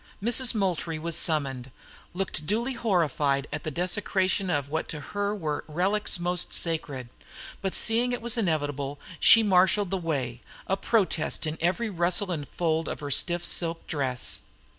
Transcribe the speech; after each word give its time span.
Mrs. 0.19 0.55
Moultrie 0.55 0.97
was 0.97 1.15
summoned, 1.15 1.69
looked 2.15 2.47
duly 2.47 2.73
horrified 2.73 3.45
at 3.53 3.63
the 3.63 3.69
desecration 3.69 4.49
of 4.49 4.67
what 4.67 4.89
to 4.89 4.99
her 4.99 5.35
were 5.35 5.63
relics 5.67 6.17
most 6.17 6.53
sacred; 6.53 7.07
but 7.61 7.75
seeing 7.75 8.11
it 8.11 8.19
was 8.19 8.35
inevitable, 8.35 8.99
she 9.19 9.43
marshaled 9.43 9.91
the 9.91 9.97
way, 9.99 10.41
a 10.65 10.75
protest 10.75 11.45
in 11.45 11.55
every 11.61 11.91
rustle 11.91 12.31
and 12.31 12.47
fold 12.47 12.87
of 12.87 12.99
her 13.01 13.11
stiff 13.11 13.45
silk 13.45 13.85
dress. 13.85 14.41